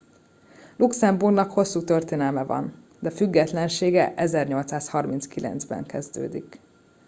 luxemburgnak 0.77 1.51
hosszú 1.51 1.83
történelme 1.83 2.43
van 2.43 2.85
de 2.99 3.09
függetlensége 3.09 4.13
1839 4.15 5.63
ban 5.65 5.83
kezdődik 5.83 6.59